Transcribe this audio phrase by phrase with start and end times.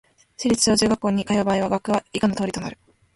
[0.35, 2.79] 市立小・中学校に通う場合、学区は以下の通りとなる